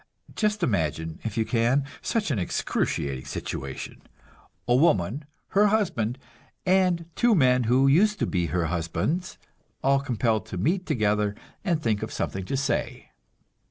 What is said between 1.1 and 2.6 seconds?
if you can, such an